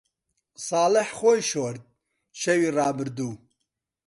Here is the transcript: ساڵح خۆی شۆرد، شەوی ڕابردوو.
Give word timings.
ساڵح 0.67 1.07
خۆی 1.17 1.41
شۆرد، 1.49 1.81
شەوی 2.41 2.67
ڕابردوو. 2.77 3.31